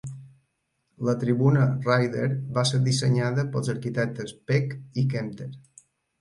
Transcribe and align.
La 1.09 1.13
tribuna 1.23 1.65
Ryder 1.83 2.29
va 2.55 2.63
ser 2.69 2.79
dissenyada 2.87 3.45
pels 3.57 3.71
arquitectes 3.75 4.35
Peck 4.49 4.75
i 5.03 5.07
Kemter. 5.15 5.51